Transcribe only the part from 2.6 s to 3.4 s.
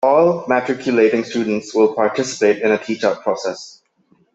in a teach-out